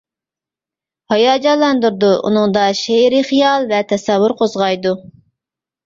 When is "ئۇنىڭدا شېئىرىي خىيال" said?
2.29-3.71